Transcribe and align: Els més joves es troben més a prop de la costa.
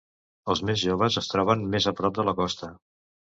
Els 0.53 0.61
més 0.69 0.79
joves 0.83 1.17
es 1.21 1.29
troben 1.33 1.67
més 1.75 1.87
a 1.91 1.95
prop 2.01 2.17
de 2.21 2.25
la 2.31 2.35
costa. 2.41 2.73